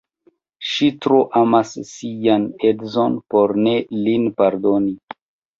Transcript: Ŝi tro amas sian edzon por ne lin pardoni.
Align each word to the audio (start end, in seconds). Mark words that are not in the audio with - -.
Ŝi 0.69 0.87
tro 1.05 1.19
amas 1.41 1.75
sian 1.89 2.47
edzon 2.71 3.21
por 3.35 3.55
ne 3.67 3.77
lin 4.07 4.29
pardoni. 4.41 4.99